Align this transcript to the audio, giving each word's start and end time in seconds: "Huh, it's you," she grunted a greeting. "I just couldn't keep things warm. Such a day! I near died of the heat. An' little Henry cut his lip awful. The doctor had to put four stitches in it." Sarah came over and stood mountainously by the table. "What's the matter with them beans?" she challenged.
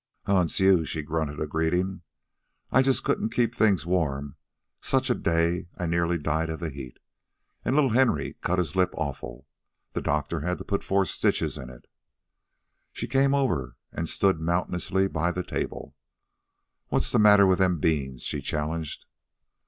"Huh, 0.25 0.41
it's 0.45 0.59
you," 0.59 0.83
she 0.83 1.03
grunted 1.03 1.39
a 1.39 1.45
greeting. 1.45 2.01
"I 2.71 2.81
just 2.81 3.03
couldn't 3.03 3.29
keep 3.29 3.53
things 3.53 3.85
warm. 3.85 4.35
Such 4.81 5.11
a 5.11 5.13
day! 5.13 5.67
I 5.77 5.85
near 5.85 6.07
died 6.17 6.49
of 6.49 6.59
the 6.59 6.71
heat. 6.71 6.97
An' 7.63 7.75
little 7.75 7.91
Henry 7.91 8.33
cut 8.41 8.57
his 8.57 8.75
lip 8.75 8.95
awful. 8.97 9.45
The 9.93 10.01
doctor 10.01 10.39
had 10.39 10.57
to 10.57 10.63
put 10.63 10.83
four 10.83 11.05
stitches 11.05 11.55
in 11.55 11.69
it." 11.69 11.85
Sarah 12.95 13.09
came 13.09 13.35
over 13.35 13.77
and 13.91 14.09
stood 14.09 14.39
mountainously 14.39 15.07
by 15.07 15.31
the 15.31 15.43
table. 15.43 15.95
"What's 16.87 17.11
the 17.11 17.19
matter 17.19 17.45
with 17.45 17.59
them 17.59 17.77
beans?" 17.77 18.23
she 18.23 18.41
challenged. 18.41 19.05